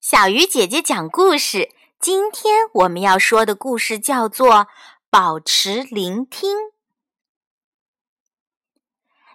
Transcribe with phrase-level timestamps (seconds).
[0.00, 1.74] 小鱼姐姐讲故事。
[2.00, 4.48] 今天我们要说的故事叫做
[5.10, 6.56] 《保持聆听》。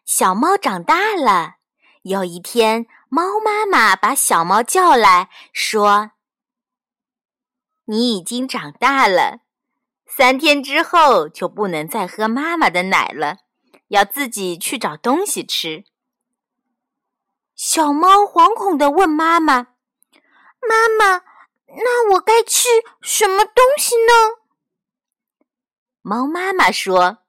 [0.03, 1.57] 小猫长大了。
[2.01, 6.13] 有一天，猫妈妈把小猫叫来说
[7.85, 9.41] ：“你已经长大了，
[10.07, 13.37] 三天之后就不能再喝妈妈的奶了，
[13.89, 15.83] 要自己去找东西吃。”
[17.55, 19.74] 小猫惶恐地问妈妈。
[20.67, 21.23] 妈妈，
[21.67, 22.67] 那我该吃
[23.01, 24.41] 什么东西呢？
[26.01, 27.19] 猫妈妈说：“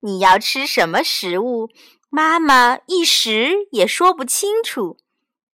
[0.00, 1.68] 你要吃什么食物，
[2.10, 4.98] 妈妈一时也说不清楚，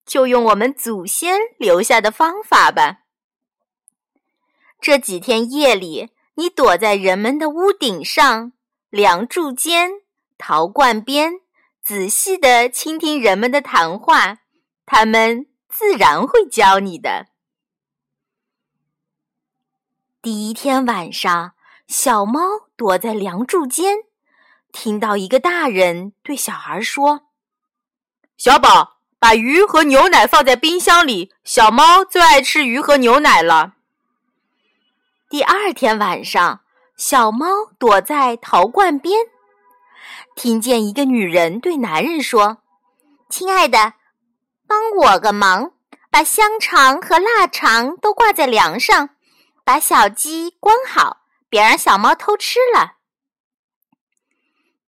[0.07, 3.01] 就用我们祖先留下的方法吧。
[4.81, 8.53] 这几天夜里，你躲在人们的屋顶上、
[8.91, 9.91] 梁柱间、
[10.39, 11.41] 陶罐边，
[11.83, 14.39] 仔细的倾听人们的谈话，
[14.87, 17.27] 他们。”自然会教你的。
[20.21, 21.53] 第一天晚上，
[21.87, 22.41] 小猫
[22.77, 23.99] 躲在梁柱间，
[24.73, 27.29] 听到一个大人对小孩说
[28.37, 33.75] ：“小宝，把鱼和牛奶放在冰箱里，小猫最爱吃鱼和牛奶了。”
[35.31, 36.63] 第二天晚上，
[36.97, 37.47] 小猫
[37.79, 39.27] 躲在陶罐边，
[40.35, 42.59] 听见一个女人对男人说
[43.31, 43.95] ：“亲爱的。”
[44.69, 45.73] 帮我个忙，
[46.11, 49.09] 把香肠和腊肠都挂在梁上，
[49.65, 52.97] 把小鸡关好，别让小猫偷吃了。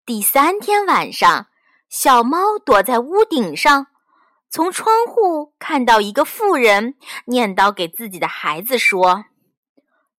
[0.05, 1.47] 第三天晚上，
[1.88, 3.88] 小猫躲在屋顶上，
[4.49, 9.23] 从窗户看到一个妇人念叨给自己的孩子说：“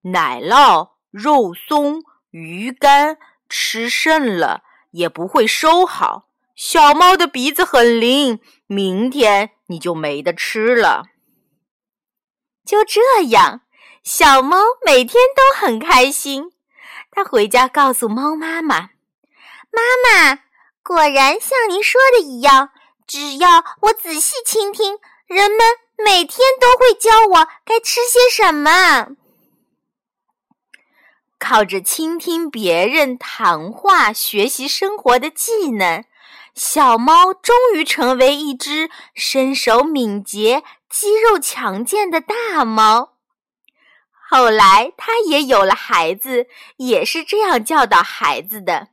[0.03, 6.29] 奶酪、肉松、鱼干，吃剩了也不会收好。”
[6.61, 11.07] 小猫的鼻子很灵，明天你就没得吃了。
[12.67, 13.63] 就这样，
[14.03, 16.53] 小猫每天都很开心。
[17.11, 18.91] 它回家告诉猫妈妈
[19.73, 20.41] ：“妈妈，
[20.83, 22.69] 果然像您说的一样，
[23.07, 25.61] 只要我仔细倾听，人们
[25.97, 29.17] 每天都会教我该吃些什么。”
[31.41, 36.05] 靠着倾听别人谈话，学习生活的技能。
[36.55, 43.17] 小猫终于成为一只身手敏捷、肌肉强健的大猫。
[44.29, 46.47] 后来，它也有了孩子，
[46.77, 48.89] 也是这样教导孩子的：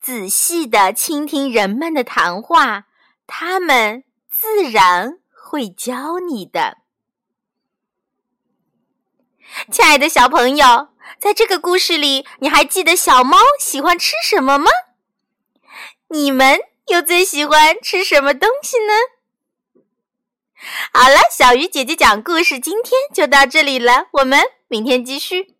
[0.00, 2.86] 仔细的倾听人们的谈话，
[3.26, 6.78] 他们自然会教你的。
[9.70, 10.88] 亲爱的小朋友，
[11.18, 14.70] 在这个故事里，你还记得小猫喜欢吃什么吗？
[16.10, 18.94] 你们又最喜欢吃什么东西呢？
[20.92, 25.57] 好了，小鱼姐姐讲故事，今天就到这里了，我们明天继续。